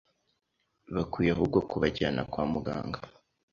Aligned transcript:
Bakwiye 0.95 1.31
ahubwo 1.33 1.57
kubajyana 1.69 2.21
kwa 2.31 2.43
muganga. 2.51 2.99